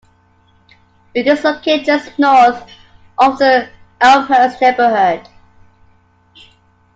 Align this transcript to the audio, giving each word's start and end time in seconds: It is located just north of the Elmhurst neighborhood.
It 1.13 1.27
is 1.27 1.43
located 1.43 1.85
just 1.85 2.17
north 2.17 2.65
of 3.19 3.37
the 3.37 3.69
Elmhurst 4.01 4.59
neighborhood. 4.59 5.29